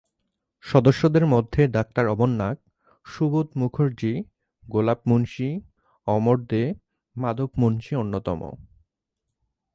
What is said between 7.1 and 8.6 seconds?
মাধব মুন্সী অন্যতম।